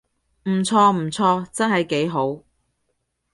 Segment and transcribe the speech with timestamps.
[0.45, 2.41] 唔錯唔錯，真係幾好